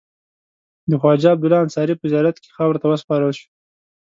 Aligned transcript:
د 0.89 0.91
خواجه 1.01 1.29
عبدالله 1.33 1.63
انصاري 1.65 1.93
په 1.97 2.05
زیارت 2.11 2.35
کې 2.39 2.53
خاورو 2.55 2.81
ته 2.81 2.87
وسپارل 2.89 3.31
شو. 3.39 3.47